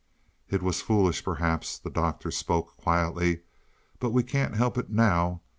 "It 0.49 0.63
was 0.63 0.81
foolish 0.81 1.23
perhaps." 1.23 1.77
The 1.77 1.91
Doctor 1.91 2.31
spoke 2.31 2.75
quietly. 2.75 3.41
"But 3.99 4.09
we 4.09 4.23
can't 4.23 4.55
help 4.55 4.79
it 4.79 4.89
now. 4.89 5.41